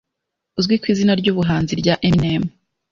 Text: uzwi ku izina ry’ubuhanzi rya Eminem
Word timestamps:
uzwi 0.59 0.75
ku 0.81 0.85
izina 0.93 1.13
ry’ubuhanzi 1.19 1.73
rya 1.81 1.95
Eminem 2.07 2.43